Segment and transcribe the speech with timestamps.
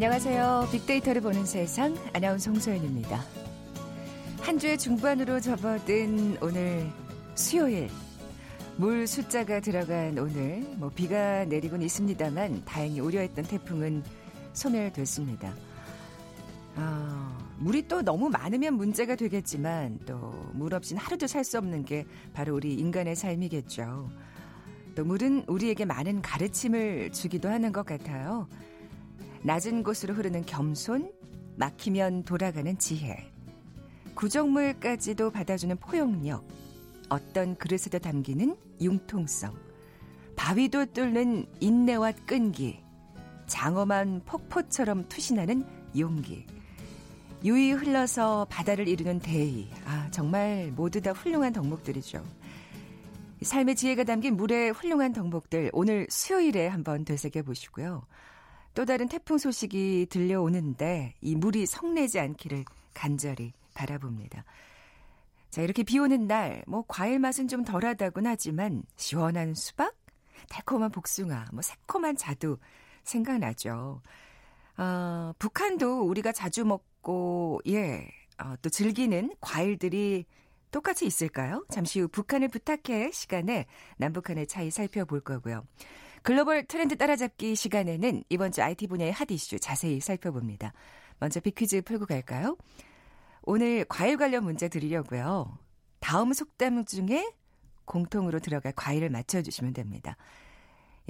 [0.00, 0.68] 안녕하세요.
[0.70, 3.20] 빅데이터를 보는 세상 아나운서 홍소연입니다.
[4.42, 6.88] 한 주의 중반으로 접어든 오늘
[7.34, 7.90] 수요일
[8.76, 14.04] 물 숫자가 들어간 오늘 뭐 비가 내리곤 있습니다만 다행히 우려했던 태풍은
[14.52, 15.52] 소멸됐습니다.
[16.76, 22.06] 아, 물이 또 너무 많으면 문제가 되겠지만 또 물 없이는 하루도 살 수 없는 게
[22.32, 24.08] 바로 우리 인간의 삶이겠죠.
[24.94, 28.46] 또 물은 우리에게 많은 가르침을 주기도 하는 것 같아요.
[29.42, 31.12] 낮은 곳으로 흐르는 겸손,
[31.56, 33.30] 막히면 돌아가는 지혜,
[34.14, 36.46] 구정물까지도 받아주는 포용력,
[37.08, 39.54] 어떤 그릇에도 담기는 융통성,
[40.36, 42.80] 바위도 뚫는 인내와 끈기,
[43.46, 45.64] 장엄한 폭포처럼 투신하는
[45.96, 46.46] 용기,
[47.44, 49.68] 유이 흘러서 바다를 이루는 대의.
[49.84, 52.24] 아, 정말 모두 다 훌륭한 덕목들이죠.
[53.42, 58.02] 삶의 지혜가 담긴 물의 훌륭한 덕목들 오늘 수요일에 한번 되새겨 보시고요.
[58.78, 64.44] 또 다른 태풍 소식이 들려오는데 이 물이 성내지 않기를 간절히 바라봅니다.
[65.50, 69.96] 자, 이렇게 비 오는 날, 뭐, 과일 맛은 좀 덜하다곤 하지만, 시원한 수박,
[70.48, 72.56] 달콤한 복숭아, 뭐, 새콤한 자두,
[73.02, 74.00] 생각나죠.
[74.76, 78.08] 어, 북한도 우리가 자주 먹고, 예,
[78.40, 80.24] 어, 또 즐기는 과일들이
[80.70, 81.66] 똑같이 있을까요?
[81.68, 83.66] 잠시 후 북한을 부탁해 시간에
[83.96, 85.64] 남북한의 차이 살펴볼 거고요.
[86.22, 90.72] 글로벌 트렌드 따라잡기 시간에는 이번 주 IT 분야의 핫 이슈 자세히 살펴봅니다.
[91.18, 92.56] 먼저 비퀴즈 풀고 갈까요?
[93.42, 95.58] 오늘 과일 관련 문제 드리려고요.
[96.00, 97.32] 다음 속담 중에
[97.84, 100.16] 공통으로 들어갈 과일을 맞춰주시면 됩니다.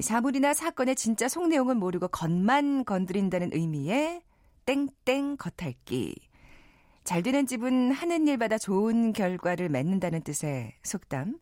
[0.01, 4.23] 사물이나 사건의 진짜 속 내용은 모르고 겉만 건드린다는 의미의
[4.65, 6.15] 땡땡 겉핥기.
[7.03, 11.39] 잘 되는 집은 하는 일마다 좋은 결과를 맺는다는 뜻의 속담.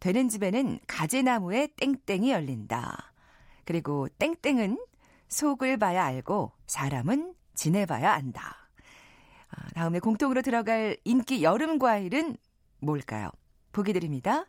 [0.00, 3.12] 되는 집에는 가지나무에 땡땡이 열린다.
[3.64, 4.78] 그리고 땡땡은
[5.28, 8.56] 속을 봐야 알고 사람은 지내봐야 안다.
[9.50, 12.36] 아, 다음에 공통으로 들어갈 인기 여름 과일은
[12.80, 13.30] 뭘까요?
[13.72, 14.46] 보기 드립니다.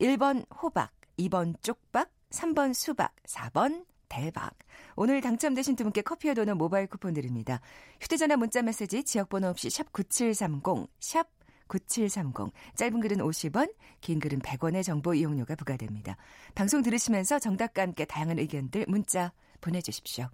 [0.00, 4.54] 1번 호박, 2번 쪽박, 3번 수박, 4번 대박.
[4.94, 7.60] 오늘 당첨되신 두 분께 커피와 도는 모바일 쿠폰 드립니다.
[8.00, 11.28] 휴대전화 문자 메시지 지역번호 없이 샵 9730, 샵
[11.68, 12.52] 9730.
[12.74, 16.16] 짧은 글은 50원, 긴 글은 100원의 정보 이용료가 부과됩니다.
[16.54, 20.28] 방송 들으시면서 정답과 함께 다양한 의견들 문자 보내주십시오.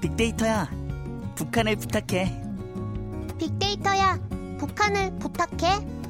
[0.00, 0.70] 빅데이터야,
[1.34, 2.42] 북한을 부탁해.
[3.38, 4.18] 빅데이터야,
[4.58, 6.03] 북한을 부탁해.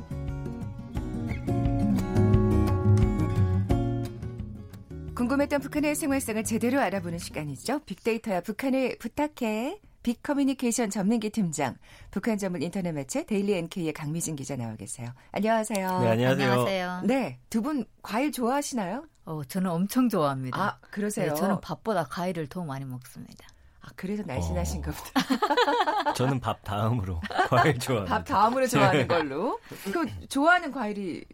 [5.14, 7.80] 궁금했던 북한의 생활상을 제대로 알아보는 시간이죠.
[7.80, 9.80] 빅데이터야 북한을 부탁해.
[10.02, 11.76] 빅커뮤니케이션 전민기 팀장,
[12.10, 15.08] 북한 전문 인터넷 매체 데일리 NK의 강미진 기자 나와 계세요.
[15.32, 16.00] 안녕하세요.
[16.00, 16.50] 네, 안녕하세요.
[16.50, 17.00] 안녕하세요.
[17.04, 19.06] 네, 두 분 과일 좋아하시나요?
[19.24, 20.60] 어, 저는 엄청 좋아합니다.
[20.62, 21.30] 아, 그러세요?
[21.32, 23.46] 네, 저는 밥보다 과일을 더 많이 먹습니다.
[23.80, 24.94] 아, 그래서 날씬하신가 어.
[24.94, 26.12] 보다.
[26.12, 28.14] 저는 밥 다음으로 과일 좋아합니다.
[28.18, 29.58] 밥 다음으로 좋아하는 걸로.
[29.90, 31.24] 그 좋아하는 과일이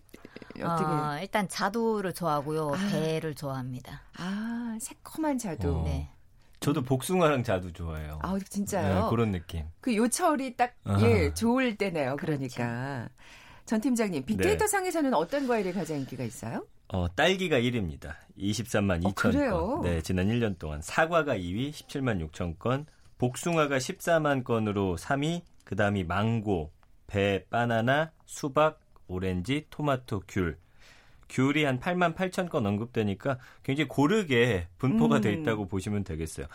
[0.62, 0.84] 어떻게?
[0.84, 2.72] 어, 일단 자두를 좋아하고요.
[2.75, 2.88] 아.
[2.91, 4.03] 배를 좋아합니다.
[4.16, 5.71] 아, 새콤한 자두.
[5.81, 5.82] 어.
[5.84, 6.10] 네.
[6.60, 8.19] 저도 복숭아랑 자두 좋아해요.
[8.22, 9.04] 아, 진짜요?
[9.04, 9.65] 네, 그런 느낌.
[9.81, 11.00] 그 요철이 딱, 아하.
[11.03, 12.16] 예, 좋을 때네요.
[12.16, 13.09] 그러니까.
[13.65, 14.69] 전 팀장님, 빅데이터 네.
[14.69, 16.66] 상에서는 어떤 과일이 가장 인기가 있어요?
[16.88, 18.15] 어, 딸기가 1위입니다.
[18.37, 19.66] 23만 어, 2천 그래요?
[19.76, 19.82] 건.
[19.82, 22.84] 네, 지난 1년 동안 사과가 2위 17만 6천 건,
[23.19, 26.72] 복숭아가 14만 건으로 3위, 그 다음이 망고,
[27.06, 30.56] 배, 바나나, 수박, 오렌지, 토마토, 귤.
[31.31, 35.20] 귤이 한 8만 8천 건 언급되니까 굉장히 고르게 분포가 음.
[35.20, 36.46] 돼 있다고 보시면 되겠어요.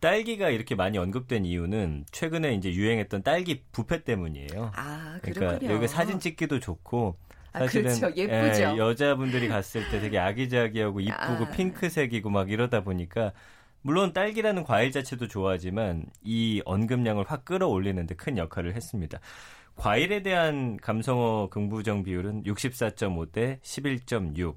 [0.00, 4.72] 딸기가 이렇게 많이 언급된 이유는 최근에 이제 유행했던 딸기 부페 때문이에요.
[4.74, 5.72] 아, 그러니까 그렇군요.
[5.72, 7.16] 여기 사진 찍기도 좋고
[7.52, 8.16] 아, 사실은 그렇죠.
[8.16, 8.62] 예쁘죠.
[8.62, 11.50] 예, 여자분들이 갔을 때 되게 아기자기하고 이쁘고 아.
[11.52, 13.32] 핑크색이고 막 이러다 보니까
[13.82, 19.20] 물론 딸기라는 과일 자체도 좋아하지만 이 언급량을 확 끌어올리는데 큰 역할을 했습니다.
[19.76, 24.56] 과일에 대한 감성어 긍부정 비율은 64.5 대 11.6.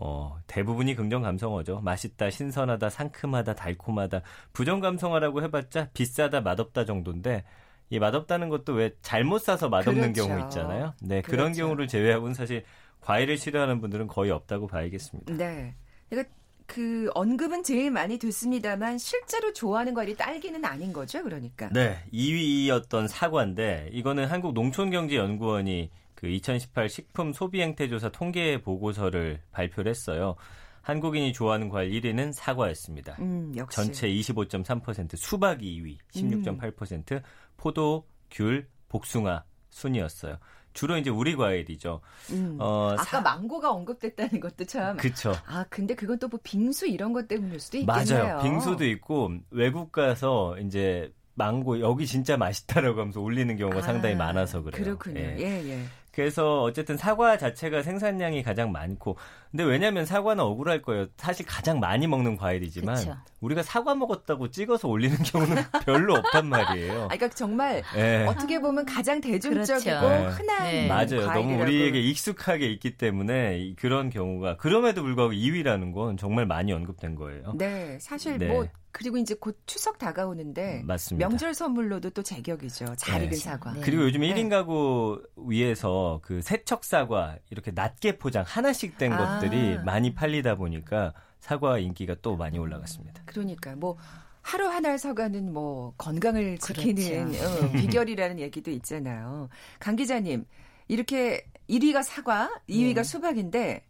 [0.00, 1.80] 어, 대부분이 긍정 감성어죠.
[1.80, 4.22] 맛있다, 신선하다, 상큼하다, 달콤하다.
[4.52, 7.44] 부정 감성어라고 해봤자 비싸다, 맛없다 정도인데
[7.90, 10.28] 이 맛없다는 것도 왜 잘못 사서 맛없는 그렇죠.
[10.28, 10.94] 경우 있잖아요.
[11.02, 11.62] 네, 그런 그렇죠.
[11.62, 12.64] 경우를 제외하고는 사실
[13.00, 15.34] 과일을 싫어하는 분들은 거의 없다고 봐야겠습니다.
[15.34, 15.74] 네.
[16.08, 16.32] 그러니까
[16.68, 21.70] 그 언급은 제일 많이 듣습니다만 실제로 좋아하는 과일이 딸기는 아닌 거죠, 그러니까.
[21.72, 29.88] 네, 2위였던 사과인데 이거는 한국 농촌경제연구원이 그 2018 식품 소비 행태 조사 통계 보고서를 발표를
[29.88, 30.36] 했어요.
[30.82, 33.16] 한국인이 좋아하는 과일 1위는 사과였습니다.
[33.18, 33.74] 음, 역시.
[33.74, 37.22] 전체 25.3%, 수박이 2위, 16.8%,
[37.56, 40.38] 포도, 귤, 복숭아 순이었어요.
[40.72, 42.00] 주로 이제 우리 과일이죠.
[42.30, 42.56] 음.
[42.60, 44.96] 어, 아까 사- 망고가 언급됐다는 것도 참.
[44.96, 45.32] 그쵸.
[45.46, 48.24] 아 근데 그건 또 뭐 빙수 이런 것 때문일 수도 있겠네요.
[48.24, 48.42] 맞아요.
[48.42, 54.62] 빙수도 있고 외국 가서 이제 망고 여기 진짜 맛있다라고 하면서 올리는 경우가 아, 상당히 많아서
[54.62, 54.84] 그래요.
[54.84, 55.20] 그렇군요.
[55.20, 55.36] 예.
[55.38, 55.84] 예, 예.
[56.12, 59.16] 그래서 어쨌든 사과 자체가 생산량이 가장 많고
[59.50, 61.06] 근데 왜냐하면 사과는 억울할 거예요.
[61.16, 63.16] 사실 가장 많이 먹는 과일이지만 그쵸.
[63.40, 65.56] 우리가 사과 먹었다고 찍어서 올리는 경우는
[65.86, 66.92] 별로 없단 말이에요.
[67.04, 68.26] 아, 그러니까 정말 예.
[68.26, 70.08] 어떻게 보면 가장 대중적이고 그렇죠.
[70.08, 70.26] 네.
[70.28, 70.86] 흔한 네.
[70.88, 71.26] 맞아요.
[71.32, 71.62] 너무 과일이라고.
[71.62, 77.52] 우리에게 익숙하게 있기 때문에 이- 그런 경우가 그럼에도 불구하고 2위라는 건 정말 많이 언급된 거예요.
[77.56, 78.48] 네, 사실 네.
[78.48, 81.28] 뭐 그리고 이제 곧 추석 다가오는데 맞습니다.
[81.28, 82.94] 명절 선물로도 또 제격이죠.
[82.96, 83.26] 잘 네.
[83.26, 83.72] 익은 사과.
[83.72, 83.80] 네.
[83.82, 84.34] 그리고 요즘 네.
[84.34, 89.18] 1인 가구 위에서 그 세척 사과 이렇게 낮게 포장 하나씩 된 아.
[89.18, 93.22] 것 들이 많이 팔리다 보니까 사과 인기가 또 많이 올라갔습니다.
[93.24, 93.96] 그러니까 뭐
[94.42, 97.66] 하루 하나의 사과는 뭐 건강을 지키는 그렇죠.
[97.66, 99.48] 어, 비결이라는 얘기도 있잖아요.
[99.78, 100.46] 강 기자님
[100.88, 103.02] 이렇게 1위가 사과, 2위가 네.
[103.02, 103.84] 수박인데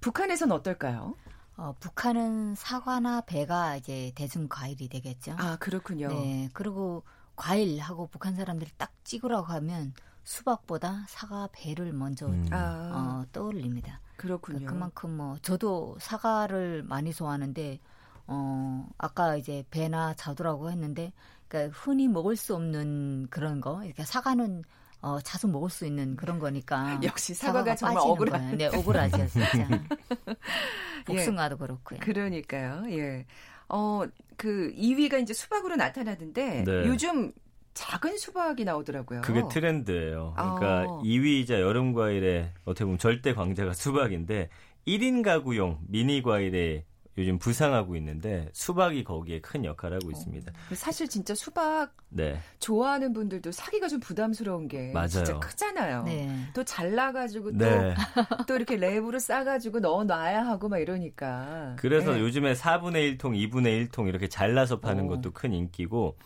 [0.00, 1.14] 북한에선 어떨까요?
[1.56, 5.36] 어, 북한은 사과나 배가 이제 대중 과일이 되겠죠.
[5.38, 6.08] 아 그렇군요.
[6.08, 6.48] 네.
[6.52, 7.04] 그리고
[7.36, 9.94] 과일하고 북한 사람들이 딱 찍으라고 하면
[10.24, 12.46] 수박보다 사과 배를 먼저 음.
[12.50, 14.00] 아 어, 떠올립니다.
[14.22, 14.66] 그렇군요.
[14.66, 17.80] 그만큼 뭐 저도 사과를 많이 좋아하는데
[18.28, 21.12] 어 아까 이제 배나 자두라고 했는데
[21.48, 24.62] 그러니까 흔히 먹을 수 없는 그런 거 그러니까 사과는
[25.00, 28.56] 어 자주 먹을 수 있는 그런 거니까 역시 사과가 정말 빠지는 억울한.
[28.56, 29.68] 네, 억울하죠, 진짜.
[31.10, 31.14] 예.
[31.16, 31.98] 복숭아도 그렇고요.
[31.98, 32.84] 그러니까요.
[32.90, 33.26] 예.
[33.68, 34.04] 어,
[34.36, 36.86] 그 2위가 이제 수박으로 나타나는데 네.
[36.86, 37.32] 요즘
[37.74, 39.22] 작은 수박이 나오더라고요.
[39.22, 40.34] 그게 트렌드예요.
[40.36, 41.02] 그러니까 어.
[41.02, 44.50] 2위이자 여름 과일의 어떻게 보면 절대 광자가 수박인데
[44.86, 46.84] 1인 가구용 미니 과일에
[47.18, 50.50] 요즘 부상하고 있는데 수박이 거기에 큰 역할을 하고 있습니다.
[50.72, 52.38] 사실 진짜 수박 네.
[52.58, 55.08] 좋아하는 분들도 사기가 좀 부담스러운 게 맞아요.
[55.08, 56.04] 진짜 크잖아요.
[56.04, 56.34] 네.
[56.54, 57.94] 또 잘라가지고 또, 네.
[58.48, 61.76] 또 이렇게 랩으로 싸가지고 넣어놔야 하고 막 이러니까.
[61.78, 62.20] 그래서 네.
[62.20, 65.08] 요즘에 4분의 1통, 2분의 1통 이렇게 잘라서 파는 오.
[65.08, 66.16] 것도 큰 인기고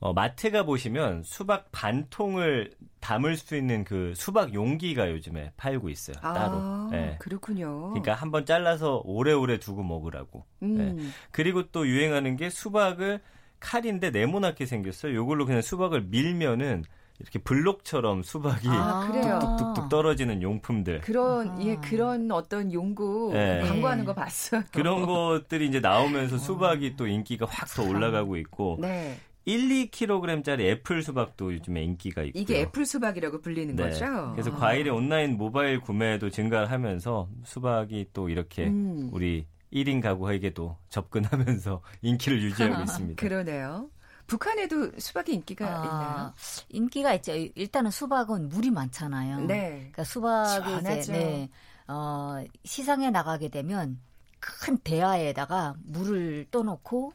[0.00, 5.88] 어, 마트 가 보시면 수박 반 통을 담을 수 있는 그 수박 용기가 요즘에 팔고
[5.88, 6.16] 있어요.
[6.20, 6.56] 따로.
[6.56, 7.16] 아, 네.
[7.20, 7.90] 그렇군요.
[7.90, 10.44] 그러니까 한번 잘라서 오래오래 두고 먹으라고.
[10.62, 10.76] 음.
[10.96, 11.04] 네.
[11.30, 13.20] 그리고 또 유행하는 게 수박을
[13.60, 15.14] 칼인데 네모나게 생겼어요.
[15.14, 16.84] 요걸로 그냥 수박을 밀면은
[17.20, 19.38] 이렇게 블록처럼 수박이 아, 그래요.
[19.40, 21.00] 뚝뚝뚝 떨어지는 용품들.
[21.02, 21.62] 그런 아하.
[21.62, 23.60] 예 그런 어떤 용구 네.
[23.60, 24.06] 광고하는 네.
[24.06, 24.64] 거 봤어요.
[24.72, 29.16] 그런 것들이 이제 나오면서 수박이 또 인기가 확 더 올라가고 있고 네.
[29.46, 32.40] 1, 2kg짜리 애플 수박도 요즘에 인기가 있고요.
[32.40, 33.82] 이게 애플 수박이라고 불리는 네.
[33.82, 34.32] 거죠.
[34.32, 34.56] 그래서 아.
[34.56, 39.10] 과일의 온라인 모바일 구매도 증가를 하면서 수박이 또 이렇게 음.
[39.12, 43.20] 우리 1인 가구에게도 접근하면서 인기를 유지하고 있습니다.
[43.20, 43.90] 그러네요.
[44.26, 46.34] 북한에도 수박이 인기가 아,
[46.70, 47.34] 인기가 있죠.
[47.34, 49.40] 일단은 수박은 물이 많잖아요.
[49.40, 49.46] 있나요?
[49.46, 49.70] 네.
[49.76, 50.98] 그러니까 수박이 시원하죠.
[51.00, 51.50] 이제 네,
[51.88, 54.00] 어, 시장에 나가게 되면
[54.40, 57.12] 큰 대야에다가 물을 떠놓고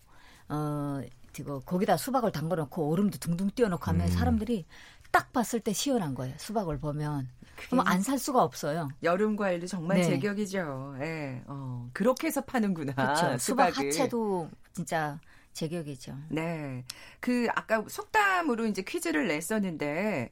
[0.50, 1.02] 어,
[1.34, 4.12] 지금 거기다 수박을 담궈놓고 얼음도 둥둥 띄워놓고 하면 음.
[4.12, 4.66] 사람들이
[5.12, 6.36] 딱 봤을 때 시원한 거예요.
[6.38, 7.28] 수박을 보면
[7.70, 8.90] 그럼 안 살 수가 없어요.
[9.04, 10.04] 여름 과일도 정말 네.
[10.04, 10.96] 제격이죠.
[11.02, 11.42] 예.
[11.48, 12.94] 어, 그렇게 해서 파는구나.
[12.94, 13.38] 그렇죠.
[13.38, 13.78] 수박.
[13.78, 15.20] 하체도 진짜
[15.54, 16.16] 제격이죠.
[16.30, 16.86] 네.
[17.20, 20.30] 그 아까 속담으로 이제 퀴즈를 냈었는데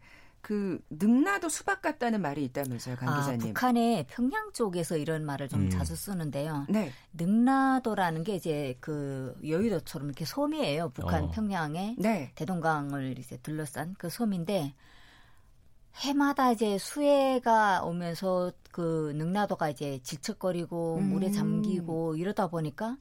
[0.48, 3.48] 그 능라도 수박 같다는 말이 있다면서요, 강 아, 기자님.
[3.48, 5.70] 북한의 평양 쪽에서 이런 말을 좀 음.
[5.70, 6.66] 자주 쓰는데요.
[6.70, 6.90] 네.
[7.12, 10.92] 능라도라는 게 이제 그 여의도처럼 이렇게 섬이에요.
[10.94, 11.32] 북한 어.
[11.32, 12.32] 평양에 네.
[12.36, 14.74] 대동강을 이제 둘러싼 그 섬인데
[15.98, 21.10] 해마다 이제 수해가 오면서 그 능라도가 이제 질척거리고 음.
[21.10, 22.96] 물에 잠기고 이러다 보니까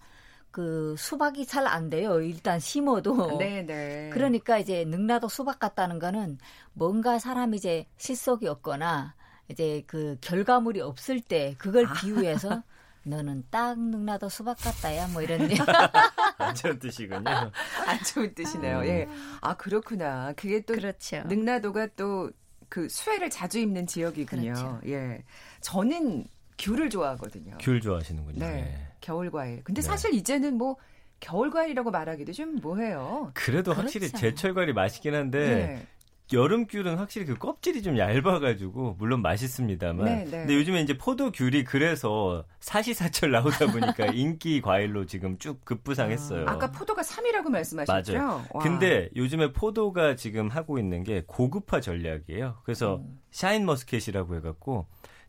[0.57, 2.19] 그 수박이 잘 안 돼요.
[2.23, 3.37] 일단 심어도.
[3.39, 4.09] 네, 네.
[4.11, 6.39] 그러니까 이제 능라도 수박 같다는 거는
[6.73, 9.15] 뭔가 사람이 이제 실속이 없거나
[9.51, 11.93] 이제 그 결과물이 없을 때 그걸 아.
[11.93, 12.63] 비유해서
[13.05, 15.41] 너는 딱 능라도 수박 같다야 뭐 이런
[16.39, 17.21] 안전 뜻이군요.
[17.87, 18.87] 안 좋은 뜻이네요.
[18.87, 19.07] 예.
[19.43, 20.33] 아, 그렇구나.
[20.37, 21.23] 그게 또 그렇죠.
[21.27, 22.31] 능라도가 또
[22.69, 24.53] 그 수해를 자주 입는 지역이군요.
[24.55, 24.81] 그렇죠.
[24.87, 25.23] 예.
[25.61, 26.27] 저는
[26.59, 27.59] 귤을 좋아하거든요.
[27.61, 28.39] 귤 좋아하시는군요.
[28.39, 28.53] 네.
[28.63, 28.86] 네.
[29.01, 29.63] 겨울 과일.
[29.65, 29.87] 근데 네.
[29.87, 30.77] 사실 이제는 뭐
[31.21, 33.31] 겨울 과일이라고 말하기도 좀 뭐해요.
[33.35, 34.19] 그래도 확실히 그렇죠.
[34.19, 35.87] 제철 과일이 맛있긴 한데 네.
[36.33, 40.31] 여름 귤은 확실히 그 껍질이 좀 얇아가지고 물론 맛있습니다만 네, 네.
[40.31, 46.47] 근데 요즘에 이제 포도 귤이 그래서 사시사철 나오다 보니까 인기 과일로 지금 쭉 급부상했어요.
[46.49, 48.13] 아 까 포도가 3이라고 말씀하셨죠?
[48.19, 48.45] 맞아요.
[48.53, 48.61] 와.
[48.63, 52.59] 근데 요즘에 포도가 지금 하고 있는 게 고급화 전략이에요.
[52.65, 53.21] 그래서 음.
[53.31, 54.87] 샤인 머스켓이라고 해갖고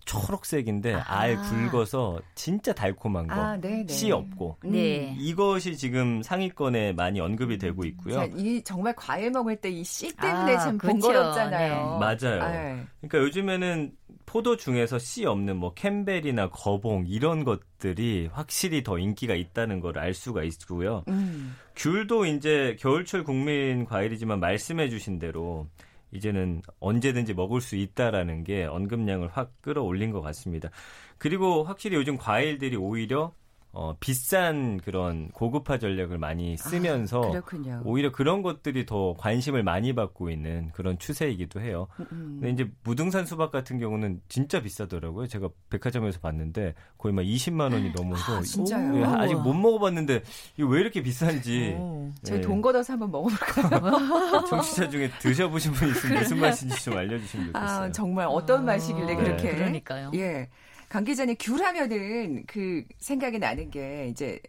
[0.08, 1.04] 초록색인데 아.
[1.06, 3.36] 알 굵어서 진짜 달콤한 거.
[3.36, 3.94] 아, 네, 네.
[3.94, 4.58] 씨 없고.
[4.66, 4.72] 음.
[4.72, 5.16] 네.
[5.20, 8.16] 이것이 지금 상위권에 많이 언급이 되고 있고요.
[8.16, 11.00] 자, 이 정말 과일 먹을 때 이 씨 때문에 아, 참 그렇죠.
[11.00, 12.00] 번거롭잖아요.
[12.00, 12.40] 맞아요.
[12.52, 12.84] 네.
[13.02, 13.92] 그러니까 요즘에는
[14.26, 20.14] 포도 중에서 씨 없는 뭐 캠벨이나 거봉 이런 것들이 확실히 더 인기가 있다는 걸 알
[20.14, 21.04] 수가 있고요.
[21.08, 21.56] 음.
[21.76, 25.68] 귤도 이제 겨울철 국민 과일이지만 말씀해 주신 대로
[26.12, 30.70] 이제는 언제든지 먹을 수 있다라는 게 언급량을 확 끌어올린 것 같습니다.
[31.18, 33.34] 그리고 확실히 요즘 과일들이 오히려
[33.72, 37.82] 어, 비싼 그런 고급화 전략을 많이 쓰면서 아, 그렇군요.
[37.86, 41.88] 오히려 그런 것들이 더 관심을 많이 받고 있는 그런 추세이기도 해요.
[42.12, 42.40] 음.
[42.42, 45.28] 근데 이제 무등산 수박 같은 경우는 진짜 비싸더라고요.
[45.28, 48.98] 제가 백화점에서 봤는데 거의 막 20만 원이 넘어서 아, 진짜요?
[48.98, 49.06] 예, 오.
[49.06, 50.24] 아직 못 먹어봤는데
[50.58, 52.10] 이거 왜 이렇게 비싼지 오.
[52.24, 54.42] 저희 예, 돈 걷어서 한번 먹어볼까요?
[54.50, 57.82] 청취자 중에 드셔보신 분 있으면 무슨 맛인지 좀 알려주시면 좋겠어요.
[57.84, 59.16] 아, 정말 어떤 맛이길래 네.
[59.16, 59.56] 그렇게.
[59.56, 60.12] 그러니까요.
[60.16, 60.50] 예.
[60.90, 64.42] 강 기자님 귤 하면은 그 생각이 나는 게 이제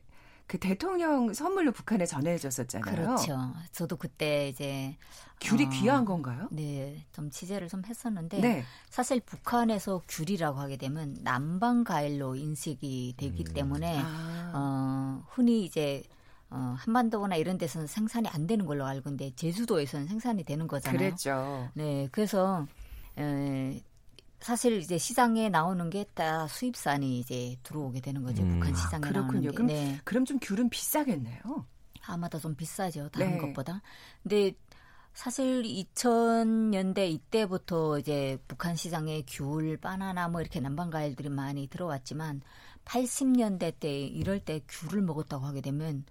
[0.47, 2.95] 그 대통령 선물로 북한에 전해줬었잖아요.
[2.95, 3.53] 그렇죠.
[3.71, 4.97] 저도 그때 이제
[5.41, 6.49] 귤이 어, 귀한 건가요?
[6.51, 8.65] 네, 좀 취재를 좀 했었는데 네.
[8.89, 13.53] 사실 북한에서 귤이라고 하게 되면 남방 과일로 인식이 되기 음.
[13.53, 16.03] 때문에 아, 어, 흔히 이제
[16.51, 20.99] 어, 한반도나 이런 데서는 생산이 안 되는 걸로 알고 있는데 제주도에서는 생산이 되는 거잖아요.
[20.99, 21.69] 그랬죠.
[21.75, 22.67] 네, 그래서
[23.19, 23.83] 에,
[24.41, 28.43] 사실 이제 시장에 나오는 게 다 수입산이 이제 들어오게 되는 거죠.
[28.43, 28.59] 음.
[28.61, 29.51] 북한 아, 시장에 그렇군요.
[29.51, 29.55] 나오는 게.
[29.55, 30.01] 그럼 네.
[30.05, 31.67] 그럼 좀 귤은 비싸겠네요.
[32.07, 33.09] 아마도 좀 비싸죠.
[33.11, 33.39] 다른 네.
[33.39, 33.83] 것보다.
[34.23, 34.53] 근데
[35.15, 42.41] 사실 2000년대 이때부터 이제 북한 시장에 귤, 바나나 뭐 이렇게 남방 과일들이 많이 들어왔지만
[42.85, 46.05] 80년대 때 이럴 때 귤을 먹었다고 하게 되면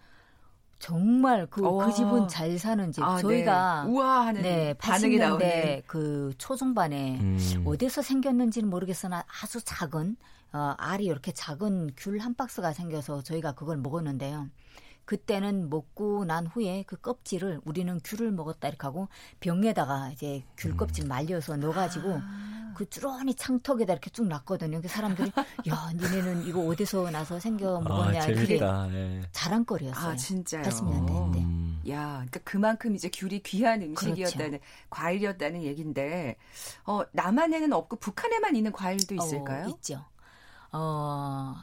[0.80, 1.86] 정말 그, 어.
[1.86, 3.04] 그 집은 잘 사는 집.
[3.04, 3.92] 아, 저희가 네.
[3.92, 5.82] 우아하는 네, 반응이 80년대 나오는.
[5.88, 7.64] 그 초중반에 음.
[7.66, 10.16] 어디서 생겼는지는 모르겠으나 아주 작은
[10.54, 14.48] 어, 알이 이렇게 작은 귤 한 박스가 생겨서 저희가 그걸 먹었는데요.
[15.08, 19.08] 그때는 먹고 난 후에 그 껍질을 우리는 귤을 먹었다 이렇게 하고
[19.40, 22.74] 병에다가 이제 귤 껍질 말려서 넣어가지고 아.
[22.76, 24.82] 그 쭈러니 창턱에다 이렇게 쭉 놨거든요.
[24.82, 25.32] 그 사람들이
[25.70, 28.60] 야 니네는 이거 어디서 나서 생겨 먹었냐 아, 그게.
[28.60, 29.22] 예.
[29.32, 30.12] 자랑거리였어요.
[30.12, 30.64] 아, 진짜요.
[30.64, 31.40] 80년대 때.
[31.40, 31.82] 음.
[31.90, 34.60] 야, 그러니까 그만큼 이제 귤이 귀한 음식이었다는
[34.90, 36.36] 과일이었다는 얘기인데
[36.84, 39.68] 어, 남한에는 없고 북한에만 있는 과일도 있을까요?
[39.68, 40.06] 어, 있죠.
[40.74, 41.56] 어,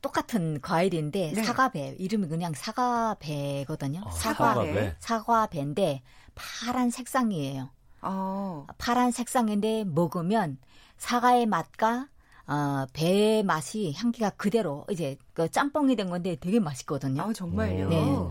[0.00, 1.42] 똑같은 과일인데 네.
[1.42, 4.02] 사과배 이름이 그냥 사과배거든요.
[4.04, 4.96] 아, 사과 사과배.
[4.98, 6.02] 사과배인데
[6.34, 7.68] 파란 색상이에요.
[8.02, 8.66] 어.
[8.78, 10.58] 파란 색상인데 먹으면
[10.96, 12.08] 사과의 맛과
[12.46, 17.22] 어, 배의 맛이 향기가 그대로 이제 그 짬뽕이 된 건데 되게 맛있거든요.
[17.22, 17.88] 아, 정말요.
[17.88, 18.30] 네.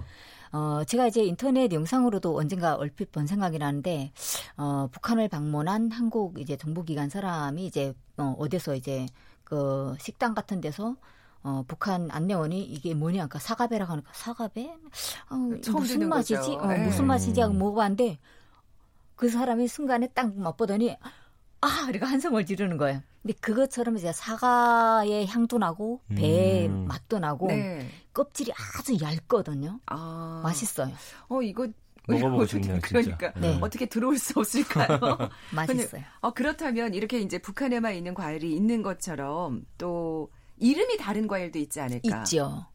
[0.52, 4.12] 어, 제가 이제 인터넷 영상으로도 언젠가 얼핏 본 생각이 나는데,
[4.58, 9.06] 어, 북한을 방문한 한국 이제 정보기관 사람이 이제, 어, 어디서 이제
[9.44, 10.96] 그 식당 같은 데서
[11.42, 14.66] 어, 북한 안내원이 이게 뭐냐, 그러니까 사과배라고 하니까 사과배?
[15.30, 16.56] 어, 처음 무슨 맛이지?
[16.56, 16.84] 어, 네.
[16.86, 18.20] 무슨 맛이지 하고 먹어봤는데,
[19.16, 20.98] 그 사람이 순간에 딱 맛보더니,
[21.62, 23.02] 아, 이렇게 한성을 지르는 거예요.
[23.22, 26.88] 근데 그것처럼 이제 사과의 향도 나고, 배의 음.
[26.88, 27.90] 맛도 나고, 네.
[28.14, 29.80] 껍질이 아주 얇거든요.
[29.86, 30.42] 아.
[30.44, 30.94] 맛있어요.
[31.30, 31.68] 어, 이거
[32.08, 32.80] 먹어보고 싶네요.
[32.82, 33.58] 그러니까 네.
[33.62, 35.00] 어떻게 들어올 수 없을까요?
[35.54, 36.02] 맛있어요.
[36.22, 42.20] 어, 그렇다면 이렇게 이제 북한에만 있는 과일이 있는 것처럼 또 이름이 다른 과일도 있지 않을까?
[42.20, 42.66] 있죠.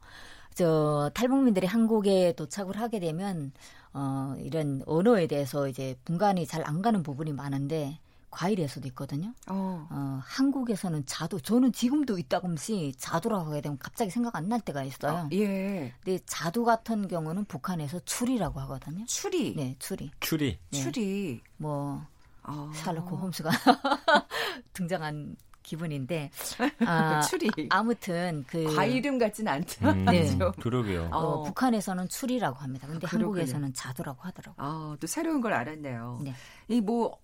[0.54, 3.52] 저 탈북민들이 한국에 도착을 하게 되면
[3.92, 7.98] 어 이런 언어에 대해서 이제 분간이 잘 안 가는 부분이 많은데
[8.30, 9.32] 과일에서도 있거든요.
[9.48, 9.86] 어.
[9.90, 15.28] 어 한국에서는 자두 저는 지금도 있다금시 자두라고 하게 되면 갑자기 생각 안 날 때가 있어요.
[15.32, 15.92] 예.
[16.04, 19.04] 근데 자두 같은 경우는 북한에서 추리라고 하거든요.
[19.06, 19.54] 추리.
[19.54, 20.10] 네, 추리.
[20.20, 20.58] 추리.
[20.70, 20.78] 네.
[20.82, 21.40] 추리.
[21.56, 22.04] 뭐
[22.44, 22.70] 어.
[22.74, 23.50] 샬록 홈스가
[24.72, 26.30] 등장한 기분인데
[26.86, 27.50] 아, 추리.
[27.70, 29.90] 아무튼 그 과일 이름 같진 않다.
[29.90, 30.38] 음, 네.
[30.60, 31.08] 그러게요.
[31.10, 31.18] 어.
[31.18, 32.86] 어, 북한에서는 추리라고 합니다.
[32.86, 33.26] 근데 그렇군요.
[33.26, 34.54] 한국에서는 자두라고 하더라고요.
[34.64, 36.20] 아, 또 새로운 걸 알았네요.
[36.22, 36.34] 네.
[36.68, 37.18] 이 뭐,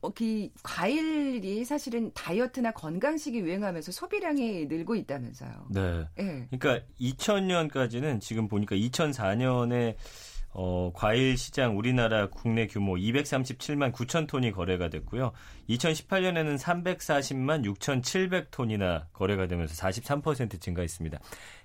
[0.00, 5.66] 어, 그 과일이 사실은 다이어트나 건강식이 유행하면서 소비량이 늘고 있다면서요.
[5.70, 6.08] 네.
[6.18, 6.48] 예.
[6.50, 9.94] 그러니까 2000년까지는 지금 보니까 2004년에
[10.54, 15.32] 어, 과일 시장 우리나라 국내 규모 237만 9천 톤이 거래가 됐고요.
[15.70, 21.18] 2018년에는 340만 6,700톤이나 거래가 되면서 43% 증가했습니다.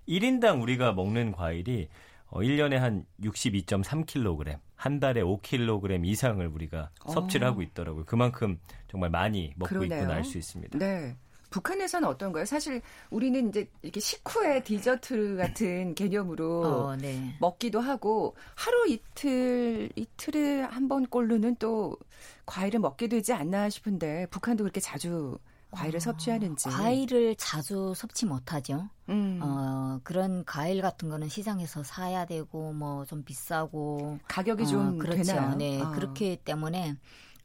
[0.07, 1.89] 1인당 우리가 먹는 과일이
[2.29, 7.51] 어, 1년에 한 62.3kg, 한 달에 5kg 이상을 우리가 섭취를 어.
[7.51, 8.05] 하고 있더라고요.
[8.05, 9.99] 그만큼 정말 많이 먹고 그러네요.
[10.01, 10.77] 있구나 알 수 있습니다.
[10.77, 11.15] 네.
[11.49, 12.45] 북한에서는 어떤가요?
[12.45, 17.35] 사실 우리는 이제 이렇게 식후에 디저트 같은 개념으로 어, 네.
[17.39, 21.97] 먹기도 하고 하루 이틀 이틀에 한 번 꼴로는 또
[22.45, 25.37] 과일을 먹게 되지 않나 싶은데 북한도 그렇게 자주
[25.71, 26.69] 과일을 어, 섭취하는지.
[26.69, 28.87] 과일을 자주 섭취 못하죠.
[29.09, 29.39] 음.
[29.41, 35.23] 어, 그런 과일 같은 거는 시장에서 사야 되고 뭐 좀 비싸고 가격이 어, 좀 그렇죠.
[35.23, 35.55] 되나요?
[35.55, 35.91] 네, 어.
[35.91, 36.95] 그렇기 때문에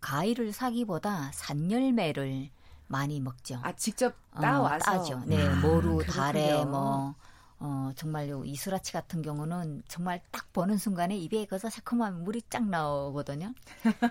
[0.01, 2.49] 과일을 사기보다 산열매를
[2.93, 3.59] 많이 먹죠.
[3.63, 5.23] 아 직접 어, 따와서 따죠.
[5.27, 6.13] 네, 아, 모루, 그렇군요.
[6.13, 7.15] 달에 뭐
[7.59, 12.69] 어, 정말 요 이수라치 같은 경우는 정말 딱 보는 순간에 입에 거서 새콤한 물이 쫙
[12.69, 13.55] 나오거든요.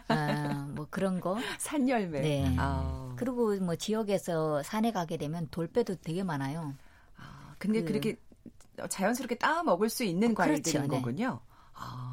[0.08, 1.38] 아, 뭐 그런 거.
[1.60, 2.22] 산열매.
[2.22, 2.56] 네.
[2.58, 3.14] 아.
[3.18, 6.74] 그리고 뭐 지역에서 산에 가게 되면 돌배도 되게 많아요.
[7.18, 7.94] 아, 근데 그- 그...
[7.94, 8.18] 렇게
[8.90, 11.02] 자연스럽게 따 먹을 수 있는 어, 과일들인 그렇죠, 네.
[11.02, 11.40] 거군요.
[11.74, 12.11] 아.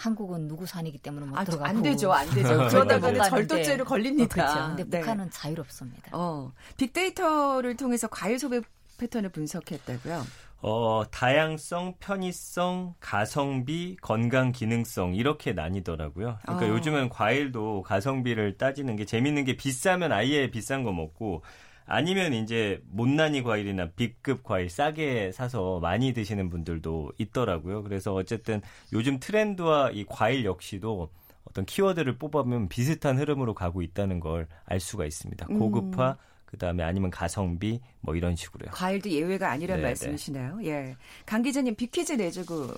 [0.00, 2.48] 한국은 누구 산이기 때문에 못 아, 들어가고 안 되죠, 안 되죠.
[2.68, 3.28] 그러다가는 못 가는데.
[3.28, 4.24] 절도죄로 걸립니다.
[4.24, 4.68] 어, 그렇죠.
[4.68, 5.00] 근데 네.
[5.00, 6.10] 북한은 자유롭습니다.
[6.12, 8.60] 어, 빅데이터를 통해서 과일 소비
[8.98, 10.24] 패턴을 분석했다고요.
[10.62, 16.38] 어, 다양성, 편의성, 가성비, 건강 기능성 이렇게 나뉘더라고요.
[16.42, 16.68] 그러니까 어.
[16.68, 21.42] 요즘은 과일도 가성비를 따지는 게 재밌는 게 비싸면 아예 비싼 거 먹고
[21.90, 27.82] 아니면 이제 못난이 과일이나 B급 과일 싸게 사서 많이 드시는 분들도 있더라고요.
[27.82, 31.10] 그래서 어쨌든 요즘 트렌드와 이 과일 역시도
[31.44, 35.46] 어떤 키워드를 뽑아보면 비슷한 흐름으로 가고 있다는 걸 알 수가 있습니다.
[35.50, 35.58] 음.
[35.58, 36.16] 고급화,
[36.46, 38.70] 그 다음에 아니면 가성비, 뭐 이런 식으로요.
[38.70, 40.60] 과일도 예외가 아니란 네, 말씀이시나요?
[40.64, 40.96] 예.
[41.26, 42.68] 강 기자님 빅퀴즈 내주고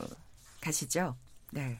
[0.62, 1.14] 가시죠.
[1.50, 1.78] 네.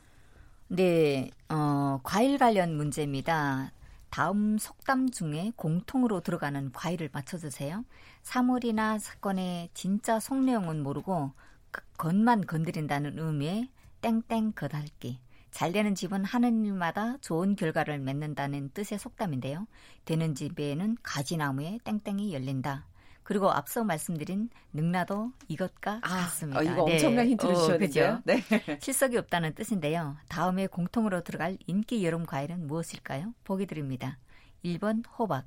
[0.69, 3.73] 네, 어, 과일 관련 문제입니다.
[4.12, 7.83] 다음 속담 중에 공통으로 들어가는 과일을 맞춰주세요.
[8.23, 11.33] 사물이나 사건의 진짜 속내용은 모르고
[11.71, 13.71] 그 겉만 건드린다는 의미의
[14.02, 15.19] 땡땡 겉핥기.
[15.50, 19.66] 잘 되는 집은 하는 일마다 좋은 결과를 맺는다는 뜻의 속담인데요.
[20.04, 22.85] 되는 집에는 가지나무에 땡땡이 열린다.
[23.23, 26.61] 그리고 앞서 말씀드린 능라도 이것과 같습니다.
[26.61, 26.95] 어, 이거 네.
[26.95, 28.23] 엄청난 힌트를 어, 주셨는데요.
[28.25, 28.43] 네.
[28.81, 30.17] 실속이 없다는 뜻인데요.
[30.28, 33.35] 다음에 공통으로 들어갈 인기 여름 과일은 무엇일까요?
[33.45, 34.19] 보기 드립니다.
[34.65, 35.47] 1번 호박,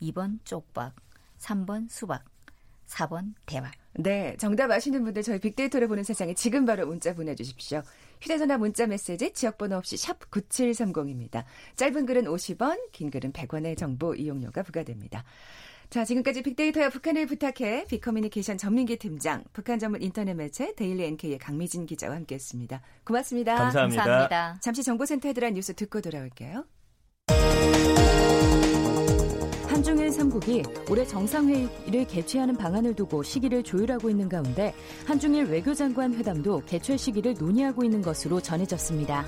[0.00, 0.94] 2번 쪽박,
[1.38, 2.24] 3번 수박,
[2.86, 3.72] 4번 대박.
[3.94, 7.82] 네, 정답 아시는 분들 저희 빅데이터를 보는 세상에 지금 바로 문자 보내주십시오.
[8.20, 11.44] 휴대전화 문자 메시지 지역번호 없이 샵 9730입니다.
[11.76, 15.24] 짧은 글은 50원, 긴 글은 100원의 정보 이용료가 부과됩니다.
[15.90, 21.86] 자, 지금까지 빅데이터야 북한을 부탁해 빅커뮤니케이션 전민기 팀장, 북한 전문 인터넷 매체 데일리 NK의 강미진
[21.86, 22.82] 기자와 함께했습니다.
[23.04, 23.54] 고맙습니다.
[23.54, 24.02] 감사합니다.
[24.02, 24.58] 감사합니다.
[24.60, 26.66] 잠시 정보센터에 들어간 뉴스 듣고 돌아올게요.
[29.66, 34.74] 한중일 3국이 올해 정상회의를 개최하는 방안을 두고 시기를 조율하고 있는 가운데
[35.06, 39.24] 한중일 외교장관 회담도 개최 시기를 논의하고 있는 것으로 전해졌습니다.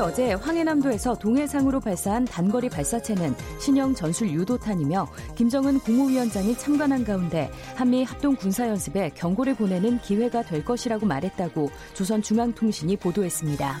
[0.00, 8.34] 어제 황해남도에서 동해상으로 발사한 단거리 발사체는 신형 전술 유도탄이며 김정은 국무위원장이 참관한 가운데 한미 합동
[8.34, 13.80] 군사연습에 경고를 보내는 기회가 될 것이라고 말했다고 조선중앙통신이 보도했습니다.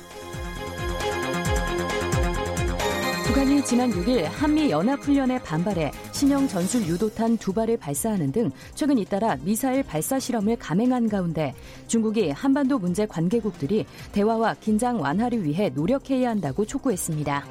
[3.30, 9.36] 북한이 지난 6일 한미 연합훈련에 반발해 신형 전술 유도탄 두 발을 발사하는 등 최근 잇따라
[9.42, 11.54] 미사일 발사 실험을 감행한 가운데
[11.86, 17.44] 중국이 한반도 문제 관계국들이 대화와 긴장 완화를 위해 노력해야 한다고 촉구했습니다.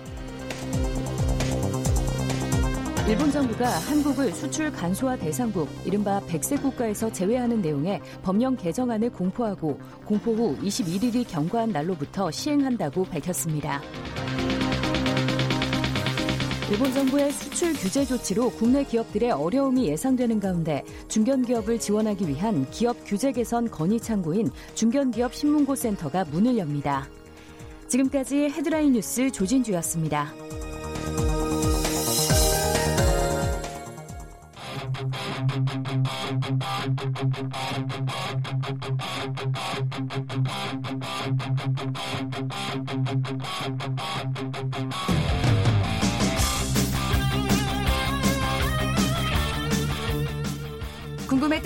[3.08, 10.34] 일본 정부가 한국을 수출 간소화 대상국, 이른바 백색 국가에서 제외하는 내용의 법령 개정안을 공포하고 공포
[10.34, 13.82] 후 21일이 경과한 날로부터 시행한다고 밝혔습니다.
[16.72, 23.32] 일본 정부의 수출 규제 조치로 국내 기업들의 어려움이 예상되는 가운데 중견기업을 지원하기 위한 기업 규제
[23.32, 27.10] 개선 건의 창구인 중견기업 신문고 센터가 문을 엽니다.
[27.88, 30.32] 지금까지 헤드라인 뉴스 조진주였습니다.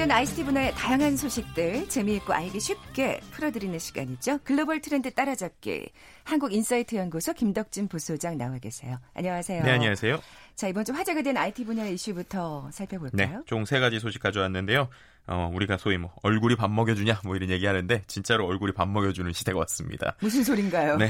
[0.04, 4.40] 궁금했던 ICT 분야의 다양한 소식들 재미있고 알기 쉽게 풀어드리는 시간이죠.
[4.44, 5.90] 글로벌 트렌드 따라잡기.
[6.24, 8.98] 한국 인사이트 연구소 김덕진 부소장 나와 계세요.
[9.14, 9.64] 안녕하세요.
[9.64, 10.20] 네, 안녕하세요.
[10.56, 13.44] 자, 이번 주 화제가 된 IT 분야 이슈부터 네, 살펴볼까요?
[13.46, 14.90] 총 세 가지 소식 가져왔는데요.
[15.28, 19.60] 어, 우리가 소위 뭐 얼굴이 밥 먹여주냐 뭐 이런 얘기하는데 진짜로 얼굴이 밥 먹여주는 시대가
[19.60, 20.16] 왔습니다.
[20.20, 20.98] 무슨 소린가요?
[20.98, 21.10] 네,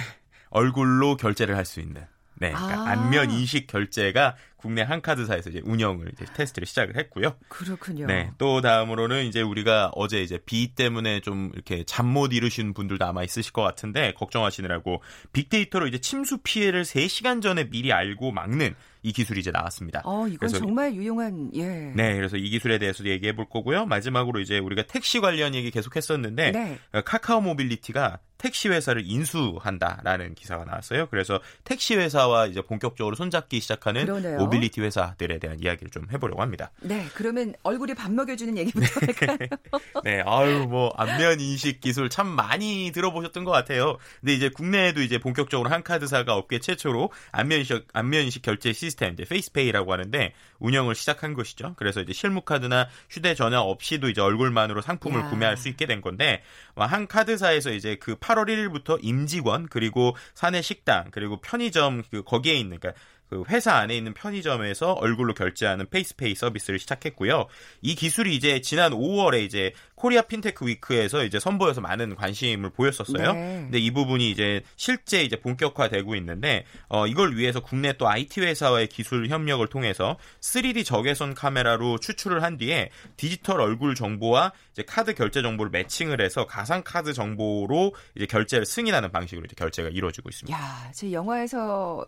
[0.49, 2.05] 얼굴로 결제를 할 수 있는.
[2.35, 2.91] 네, 그러니까 아.
[2.91, 7.35] 안면 인식 결제가 국내 한 카드사에서 이제 운영을 이제 테스트를 시작을 했고요.
[7.49, 8.05] 그렇군요.
[8.07, 13.03] 네, 또 다음으로는 이제 우리가 어제 이제 비 때문에 좀 이렇게 잠 못 이루신 분들도
[13.05, 15.01] 아마 있으실 것 같은데 걱정하시느라고
[15.33, 20.01] 빅데이터로 이제 침수 피해를 3시간 전에 미리 알고 막는 이 기술이 이제 나왔습니다.
[20.05, 21.91] 어, 이건 그래서 정말 유용한 예.
[21.93, 23.85] 네, 그래서 이 기술에 대해서도 얘기해 볼 거고요.
[23.85, 26.79] 마지막으로 이제 우리가 택시 관련 얘기 계속 했었는데 네.
[26.93, 31.07] 어, 카카오 모빌리티가 택시 회사를 인수한다라는 기사가 나왔어요.
[31.09, 34.37] 그래서 택시 회사와 이제 본격적으로 손잡기 시작하는 그러네요.
[34.37, 36.71] 모빌리티 회사들에 대한 이야기를 좀 해보려고 합니다.
[36.81, 39.37] 네, 그러면 얼굴이 밥 먹여주는 얘기부터 할까요?
[40.03, 43.97] 네, 아유 뭐 안면 인식 기술 참 많이 들어보셨던 것 같아요.
[44.19, 48.92] 근데 이제 국내에도 이제 본격적으로 한 카드사가 업계 최초로 안면 인식 안면 인식 결제 시스템
[48.93, 51.73] 이제 face pay라고 하는데 운영을 시작한 것이죠.
[51.77, 55.29] 그래서 이제 실물 카드나 휴대전화 없이도 이제 얼굴만으로 상품을 야.
[55.29, 56.41] 구매할 수 있게 된 건데
[56.75, 62.53] 어, 한 카드사에서 이제 그 8월 1일부터 임직원 그리고 사내 식당 그리고 편의점 그 거기에
[62.53, 63.01] 있는 그러니까
[63.33, 67.47] 그 회사 안에 있는 편의점에서 얼굴로 결제하는 face pay 서비스를 시작했고요.
[67.81, 73.33] 이 기술이 이제 지난 5월에 이제 코리아 핀테크 위크에서 이제 선보여서 많은 관심을 보였었어요.
[73.33, 73.61] 네.
[73.63, 78.87] 근데 이 부분이 이제 실제 이제 본격화되고 있는데 어 이걸 위해서 국내 또 IT 회사와의
[78.87, 85.41] 기술 협력을 통해서 3D 적외선 카메라로 추출을 한 뒤에 디지털 얼굴 정보와 이제 카드 결제
[85.41, 90.57] 정보를 매칭을 해서 가상 카드 정보로 이제 결제를 승인하는 방식으로 이제 결제가 이루어지고 있습니다.
[90.57, 92.05] 야, 제 영화에서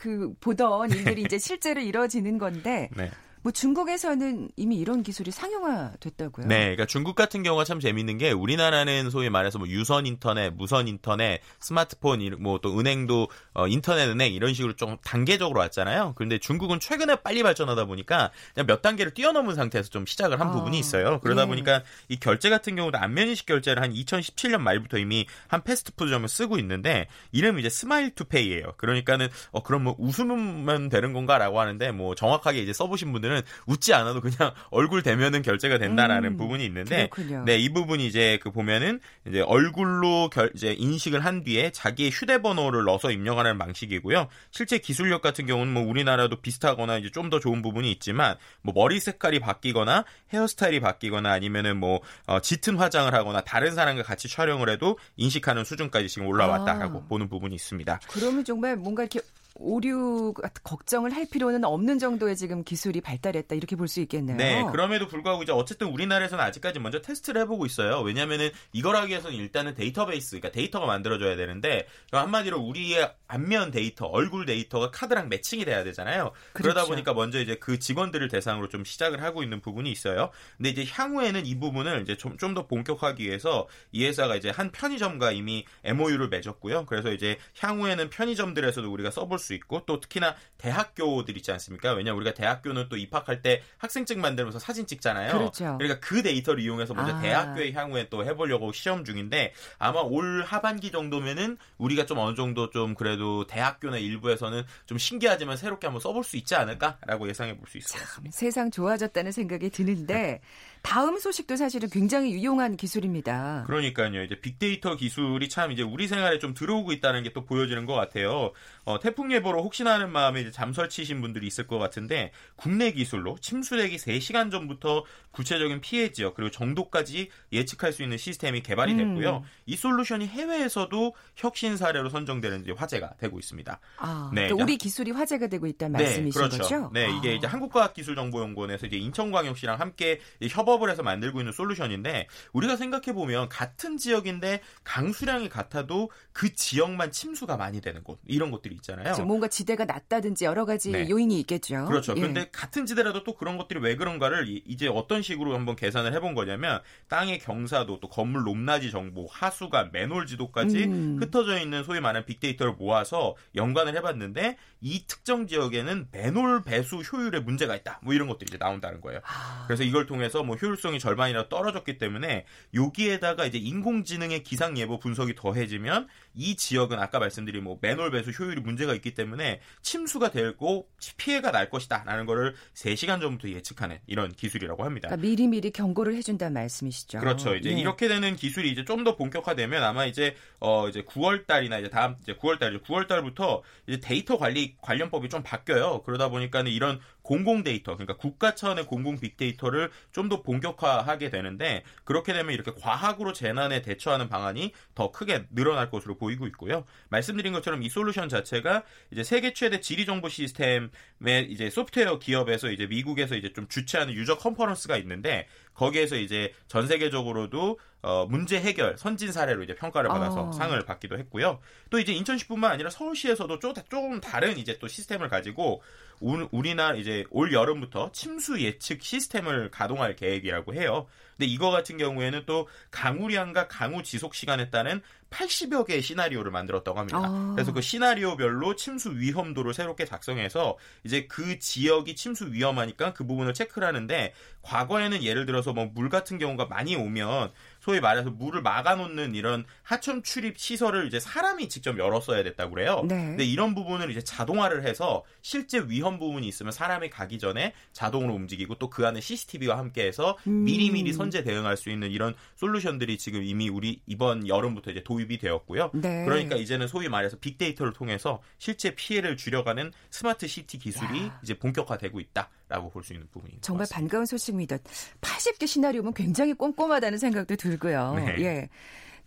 [0.00, 3.10] 그 보던 일들이 이제 실제로 이루어지는 건데 네.
[3.42, 6.46] 뭐 중국에서는 이미 이런 기술이 상용화됐다고요.
[6.46, 10.86] 네, 그러니까 중국 같은 경우가 참 재밌는 게 우리나라는 소위 말해서 뭐 유선 인터넷, 무선
[10.86, 16.14] 인터넷, 스마트폰, 뭐 또 은행도 어, 인터넷 은행 이런 식으로 좀 단계적으로 왔잖아요.
[16.16, 20.52] 그런데 중국은 최근에 빨리 발전하다 보니까 그냥 몇 단계를 뛰어넘은 상태에서 좀 시작을 한 아,
[20.52, 21.20] 부분이 있어요.
[21.20, 21.46] 그러다 예.
[21.46, 27.06] 보니까 이 결제 같은 경우도 안면인식 결제를 한 2017년 말부터 이미 한 패스트푸드점을 쓰고 있는데
[27.32, 28.74] 이름이 이제 smile to pay예요.
[28.76, 33.94] 그러니까는 어 그럼 뭐 웃으면 되는 건가라고 하는데 뭐 정확하게 이제 써보신 분들 은 웃지
[33.94, 37.44] 않아도 그냥 얼굴 대면은 결제가 된다라는 음, 부분이 있는데 그렇군요.
[37.46, 42.84] 네, 이 부분이 이제 그 보면은 이제 얼굴로 결, 이제 인식을 한 뒤에 자기의 휴대번호를
[42.84, 44.28] 넣어서 입력하는 방식이고요.
[44.50, 49.00] 실제 기술력 같은 경우는 뭐 우리나라도 비슷하거나 이제 좀 더 좋은 부분이 있지만 뭐 머리
[49.00, 54.98] 색깔이 바뀌거나 헤어스타일이 바뀌거나 아니면은 뭐 어, 짙은 화장을 하거나 다른 사람과 같이 촬영을 해도
[55.16, 57.08] 인식하는 수준까지 지금 올라왔다라고 아.
[57.08, 58.00] 보는 부분이 있습니다.
[58.08, 59.20] 그러면 정말 뭔가 이렇게
[59.60, 64.36] 오류 같은 걱정을 할 필요는 없는 정도의 지금 기술이 발달했다 이렇게 볼 수 있겠네요.
[64.36, 68.00] 네, 그럼에도 불구하고 이제 어쨌든 우리나라에서는 아직까지 먼저 테스트를 해보고 있어요.
[68.00, 74.46] 왜냐면은 이걸 하기 위해서는 일단은 데이터베이스, 그러니까 데이터가 만들어져야 되는데 한마디로 우리의 안면 데이터, 얼굴
[74.46, 76.32] 데이터가 카드랑 매칭이 돼야 되잖아요.
[76.52, 76.88] 그러다 그렇죠.
[76.90, 80.30] 보니까 먼저 이제 그 직원들을 대상으로 좀 시작을 하고 있는 부분이 있어요.
[80.56, 84.70] 근데 이제 향후에는 이 부분을 이제 좀 좀 더 본격화하기 위해서 이 회사가 이제 한
[84.70, 86.86] 편의점과 이미 MOU를 맺었고요.
[86.86, 91.92] 그래서 이제 향후에는 편의점들에서도 우리가 써볼 수 있고 또 특히나 대학교들 있지 않습니까?
[91.94, 95.32] 왜냐 우리가 대학교는 또 입학할 때 학생증 만들면서 사진 찍잖아요.
[95.32, 95.76] 그렇죠.
[95.80, 97.20] 러니까 그 데이터를 이용해서 먼저 아.
[97.20, 102.94] 대학교에 향후에 또 해보려고 시험 중인데 아마 올 하반기 정도면은 우리가 좀 어느 정도 좀
[102.94, 107.98] 그래도 대학교나 일부에서는 좀 신기하지만 새롭게 한번 써볼 수 있지 않을까라고 예상해 볼 수 있을
[107.98, 108.36] 것 같습니다.
[108.36, 110.40] 세상 좋아졌다는 생각이 드는데
[110.82, 113.64] 다음 소식도 사실은 굉장히 유용한 기술입니다.
[113.66, 114.22] 그러니까요.
[114.24, 118.50] 이제 빅데이터 기술이 참 이제 우리 생활에 좀 들어오고 있다는 게 또 보여지는 것 같아요.
[118.90, 123.36] 어, 태풍 예보로 혹시나 하는 마음에 이제 잠설 치신 분들이 있을 것 같은데 국내 기술로
[123.40, 129.38] 침수되기 3시간 전부터 구체적인 피해 지역 그리고 정도까지 예측할 수 있는 시스템이 개발이 됐고요.
[129.38, 129.42] 음.
[129.66, 133.80] 이 솔루션이 해외에서도 혁신 사례로 선정되는 이제 화제가 되고 있습니다.
[133.98, 136.58] 아, 네, 그러니까 우리 기술이 화제가 되고 있다는 말씀이신 그렇죠.
[136.58, 136.90] 거죠?
[136.92, 137.32] 네, 이게 아.
[137.32, 144.60] 이제 한국과학기술정보연구원에서 이제 인천광역시랑 함께 협업을 해서 만들고 있는 솔루션인데 우리가 생각해 보면 같은 지역인데
[144.84, 149.14] 강수량이 같아도 그 지역만 침수가 많이 되는 곳 이런 곳들이 있잖아요.
[149.14, 151.08] 지금 뭔가 지대가 낮다든지 여러 가지 네.
[151.08, 151.84] 요인이 있겠죠.
[151.86, 152.12] 그렇죠.
[152.16, 152.20] 예.
[152.20, 156.34] 그런데 같은 지대라도 또 그런 것들이 왜 그런가를 이- 이제 어떤 식으로 한번 계산을 해본
[156.34, 161.18] 거냐면 땅의 경사도 또 건물 높낮이 정보, 하수관, 맨홀 지도까지 음.
[161.20, 167.76] 흩어져 있는 소위 말하는 빅데이터를 모아서 연관을 해봤는데 이 특정 지역에는 맨홀 배수 효율에 문제가
[167.76, 168.00] 있다.
[168.02, 169.20] 뭐 이런 것들이 이제 나온다는 거예요.
[169.24, 175.34] 아, 그래서 이걸 통해서 뭐 효율성이 절반이나 떨어졌기 때문에 여기에다가 이제 인공지능의 기상 예보 분석이
[175.34, 181.50] 더해지면 이 지역은 아까 말씀드린 뭐 맨홀 배수 효율이 문제가 있기 때문에 침수가 되고 피해가
[181.50, 185.08] 날 것이다라는 거를 3시간 전부터 예측하는 이런 기술이라고 합니다.
[185.08, 187.18] 그러니까 미리미리 경고를 해준다는 말씀이시죠.
[187.18, 187.56] 그렇죠.
[187.56, 187.74] 이제 예.
[187.74, 192.16] 이렇게 되는 기술이 이제 좀 더 본격화되면 아마 이제 어 이제 9월 달이나 이제 다음
[192.22, 196.02] 이제 9월 달, 9월 달부터 이제 데이터 관리 관련법이 좀 바뀌어요.
[196.02, 202.32] 그러다 보니까는 이런 공공 데이터, 그러니까 국가 차원의 공공 빅데이터를 좀 더 본격화하게 되는데 그렇게
[202.32, 206.84] 되면 이렇게 과학으로 재난에 대처하는 방안이 더 크게 늘어날 것으로 보이고 있고요.
[207.08, 212.86] 말씀드린 것처럼 이 솔루션 자체가 이제 세계 최대 지리 정보 시스템의 이제 소프트웨어 기업에서 이제
[212.86, 219.30] 미국에서 이제 좀 주최하는 유저 컨퍼런스가 있는데 거기에서 이제 전 세계적으로도 어, 문제 해결 선진
[219.30, 220.52] 사례로 이제 평가를 받아서 어.
[220.52, 221.60] 상을 받기도 했고요.
[221.90, 225.82] 또 이제 인천시뿐만 아니라 서울시에서도 좀, 좀 다른 이제 또 시스템을 가지고
[226.20, 231.06] 우- 우리나라 이제 올 여름부터 침수 예측 시스템을 가동할 계획이라고 해요.
[231.36, 237.18] 근데 이거 같은 경우에는 또 강우량과 강우 지속 시간에 따른 80여 개의 시나리오를 만들었다고 합니다.
[237.22, 237.52] 아.
[237.54, 243.86] 그래서 그 시나리오별로 침수 위험도를 새롭게 작성해서 이제 그 지역이 침수 위험하니까 그 부분을 체크를
[243.88, 249.64] 하는데 과거에는 예를 들어서 뭐 물 같은 경우가 많이 오면 소위 말해서 물을 막아놓는 이런
[249.82, 253.02] 하천 출입 시설을 이제 사람이 직접 열었어야 됐다고 그래요.
[253.08, 253.16] 네.
[253.16, 258.74] 근데 이런 부분을 이제 자동화를 해서 실제 위험 부분이 있으면 사람이 가기 전에 자동으로 움직이고
[258.76, 260.64] 또 그 안에 CCTV와 함께해서 음.
[260.64, 265.90] 미리미리 선제 대응할 수 있는 이런 솔루션들이 지금 이미 우리 이번 여름부터 이제 도입이 되었고요.
[265.94, 266.24] 네.
[266.24, 271.40] 그러니까 이제는 소위 말해서 빅데이터를 통해서 실제 피해를 줄여가는 스마트 시티 기술이 야.
[271.42, 273.94] 이제 본격화되고 있다 라고 볼 수 있는 것 정말 같습니다.
[273.96, 274.78] 반가운 소식입니다.
[275.20, 278.14] 80개 시나리오면 굉장히 꼼꼼하다는 생각도 들 고요.
[278.16, 278.36] 네.
[278.40, 278.68] 예.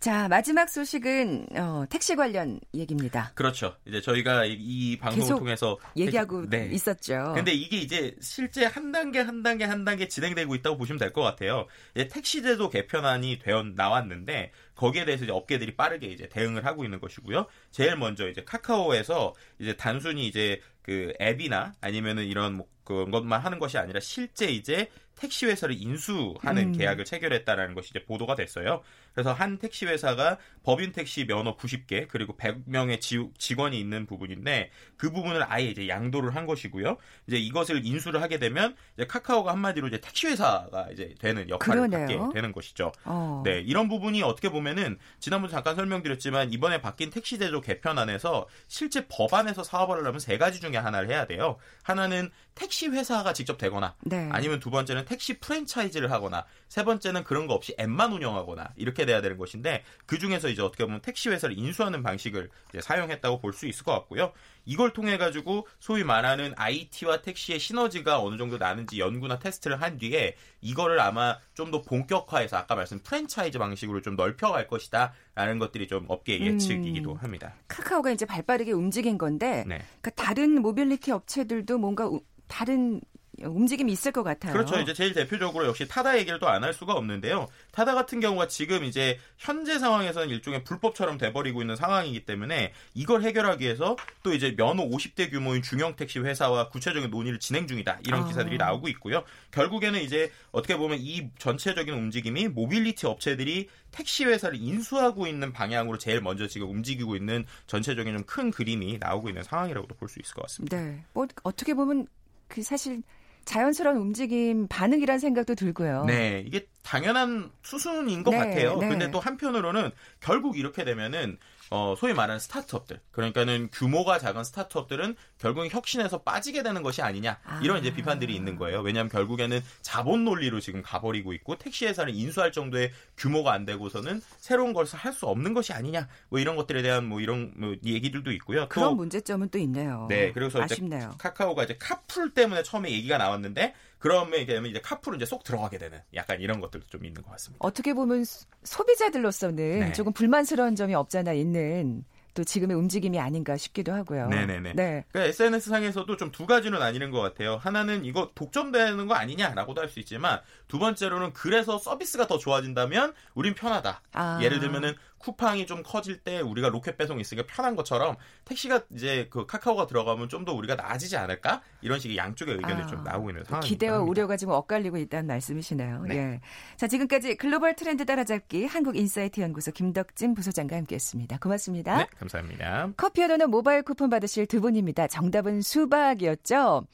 [0.00, 3.32] 자, 마지막 소식은 어, 택시 관련 얘기입니다.
[3.34, 3.74] 그렇죠.
[3.86, 6.68] 이제 저희가 이, 이 방송을 통해서 얘기하고 네.
[6.72, 7.32] 있었죠.
[7.34, 11.22] 근데 이게 이제 실제 한 단계 한 단계 한 단계 진행되고 있다고 보시면 될 것
[11.22, 11.66] 같아요.
[11.94, 17.46] 이제 택시제도 개편안이 되어 나왔는데 거기에 대해서 이제 업계들이 빠르게 이제 대응을 하고 있는 것이고요.
[17.70, 23.58] 제일 먼저 이제 카카오에서 이제 단순히 이제 그 앱이나 아니면은 이런 뭐 그런 것만 하는
[23.58, 26.72] 것이 아니라 실제 이제 택시 회사를 인수하는 음.
[26.72, 28.82] 계약을 체결했다라는 것이 이제 보도가 됐어요.
[29.14, 33.00] 그래서 한 택시 회사가 법인 택시 면허 90개 그리고 100명의
[33.38, 36.96] 직원이 있는 부분인데 그 부분을 아예 이제 양도를 한 것이고요.
[37.28, 42.18] 이제 이것을 인수를 하게 되면 이제 카카오가 한마디로 이제 택시 회사가 이제 되는 역할을 그러네요.
[42.18, 42.92] 갖게 되는 것이죠.
[43.04, 43.42] 어.
[43.44, 49.62] 네, 이런 부분이 어떻게 보면은 지난번에 잠깐 설명드렸지만 이번에 바뀐 택시 제도 개편안에서 실제 법안에서
[49.62, 51.56] 사업을 하려면 세 가지 중에 하나를 해야 돼요.
[51.82, 54.28] 하나는 택시 회사가 직접 되거나 네.
[54.32, 59.20] 아니면 두 번째는 택시 프랜차이즈를 하거나 세 번째는 그런 거 없이 앱만 운영하거나 이렇게 돼야
[59.20, 63.84] 되는 것인데 그 중에서 이제 어떻게 보면 택시 회사를 인수하는 방식을 사용했다고 볼 수 있을
[63.84, 64.32] 것 같고요.
[64.66, 70.36] 이걸 통해 가지고 소위 말하는 IT와 택시의 시너지가 어느 정도 나는지 연구나 테스트를 한 뒤에
[70.60, 76.38] 이거를 아마 좀 더 본격화해서 아까 말씀 프랜차이즈 방식으로 좀 넓혀갈 것이다라는 것들이 좀 업계
[76.38, 76.46] 음.
[76.46, 77.54] 예측이기도 합니다.
[77.68, 79.82] 카카오가 이제 발빠르게 움직인 건데 네.
[80.00, 83.00] 그러니까 다른 모빌리티 업체들도 뭔가 우- 다른
[83.42, 84.52] 움직임이 있을 것 같아요.
[84.52, 84.78] 그렇죠.
[84.80, 87.48] 이제 제일 대표적으로 역시 타다 얘기를 또 안 할 수가 없는데요.
[87.72, 93.64] 타다 같은 경우가 지금 이제 현재 상황에서는 일종의 불법처럼 돼버리고 있는 상황이기 때문에 이걸 해결하기
[93.64, 98.00] 위해서 또 이제 면허 50대 규모인 중형 택시 회사와 구체적인 논의를 진행 중이다.
[98.06, 98.26] 이런 아.
[98.26, 99.24] 기사들이 나오고 있고요.
[99.50, 106.20] 결국에는 이제 어떻게 보면 이 전체적인 움직임이 모빌리티 업체들이 택시 회사를 인수하고 있는 방향으로 제일
[106.20, 110.42] 먼저 지금 움직이고 있는 전체적인 좀 큰 그림이 나오고 있는 상황이라고도 볼 수 있을 것
[110.42, 110.76] 같습니다.
[110.80, 111.04] 네.
[111.12, 112.06] 뭐 어떻게 보면
[112.48, 113.02] 그 사실
[113.44, 116.04] 자연스러운 움직임 반응이란 생각도 들고요.
[116.06, 118.76] 네, 이게 당연한 수순인 것 네, 같아요.
[118.78, 118.88] 네.
[118.88, 121.38] 근데 또 한편으로는 결국 이렇게 되면은
[121.70, 127.76] 어, 소위 말하는 스타트업들, 그러니까는 규모가 작은 스타트업들은 결국엔 혁신에서 빠지게 되는 것이 아니냐 이런
[127.78, 127.80] 아.
[127.80, 128.80] 이제 비판들이 있는 거예요.
[128.80, 134.72] 왜냐하면 결국에는 자본 논리로 지금 가버리고 있고 택시 회사를 인수할 정도의 규모가 안 되고서는 새로운
[134.74, 138.68] 것을 할 수 없는 것이 아니냐 뭐 이런 것들에 대한 뭐 이런 뭐 얘기들도 있고요.
[138.68, 140.06] 그런 또 문제점은 또 있네요.
[140.10, 141.14] 네, 그래서 아쉽네요.
[141.18, 143.74] 카카오가 이제 카풀 때문에 처음에 얘기가 나왔는데
[144.04, 147.30] 그러면 이게 되면 이제 카풀은 이제 속 들어가게 되는 약간 이런 것들도 좀 있는 것
[147.30, 147.56] 같습니다.
[147.66, 149.92] 어떻게 보면 소- 소비자들로서는 네.
[149.92, 154.28] 조금 불만스러운 점이 없잖아 있는 또 지금의 움직임이 아닌가 싶기도 하고요.
[154.28, 154.72] 네네네.
[154.74, 155.04] 네.
[155.10, 157.56] 그러니까 SNS 상에서도 좀 두 가지로 나뉘는 것 같아요.
[157.56, 163.54] 하나는 이거 독점되는 거 아니냐라고도 할 수 있지만 두 번째로는 그래서 서비스가 더 좋아진다면 우린
[163.54, 164.02] 편하다.
[164.12, 164.38] 아.
[164.42, 169.46] 예를 들면은 쿠팡이 좀 커질 때 우리가 로켓 배송이 있으니까 편한 것처럼 택시가 이제 그
[169.46, 173.44] 카카오가 들어가면 좀 더 우리가 나아지지 않을까 이런 식의 양쪽의 의견이 아, 좀 나오고 있는
[173.44, 173.66] 상황입니다.
[173.66, 176.02] 기대와 우려가 지금 엇갈리고 있다는 말씀이시네요.
[176.02, 176.16] 네.
[176.16, 176.40] 예.
[176.76, 181.38] 자, 지금까지 글로벌 트렌드 따라잡기 한국인사이트 연구소 김덕진 부소장과 함께했습니다.
[181.38, 181.96] 고맙습니다.
[181.96, 182.90] 네, 감사합니다.
[182.98, 185.06] 커피와 도넛 모바일 쿠폰 받으실 두 분입니다.
[185.06, 186.84] 정답은 수박이었죠.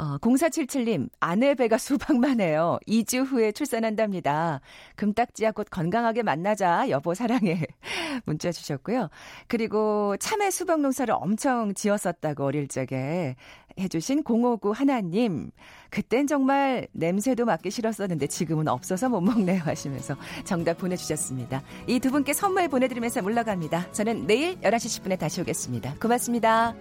[0.00, 2.78] 어, 0477님, 아내 배가 수박만 해요.
[2.88, 4.62] 2주 후에 출산한답니다.
[4.96, 6.88] 금딱지야 곧 건강하게 만나자.
[6.88, 7.66] 여보 사랑해.
[8.24, 9.10] 문자 주셨고요.
[9.46, 13.36] 그리고 참외 수박 농사를 엄청 지었었다고 어릴 적에
[13.78, 15.50] 해주신 059 하나님.
[15.90, 21.62] 그땐 정말 냄새도 맡기 싫었었는데 지금은 없어서 못 먹네요 하시면서 정답 보내주셨습니다.
[21.86, 23.92] 이 두 분께 선물 보내드리면서 물러갑니다.
[23.92, 25.96] 저는 내일 11시 10분에 다시 오겠습니다.
[26.00, 26.74] 고맙습니다.